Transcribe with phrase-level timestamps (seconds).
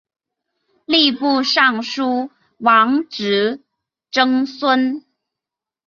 [0.87, 3.61] 吏部尚书王直
[4.11, 5.05] 曾孙。